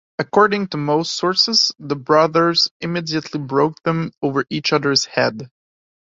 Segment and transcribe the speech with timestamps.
[0.17, 5.51] According to most sources, the brothers immediately broke them over each other's head.